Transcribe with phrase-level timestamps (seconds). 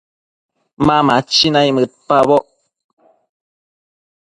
[0.85, 2.45] Ma machi naimëdpaboc